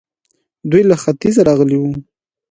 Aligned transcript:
دوی 0.71 0.83
له 0.89 0.95
ختيځه 1.03 1.41
راغلي 1.49 1.77
وو 1.79 1.91